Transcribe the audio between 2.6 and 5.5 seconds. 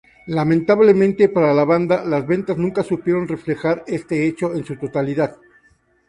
supieron reflejar este hecho en su totalidad.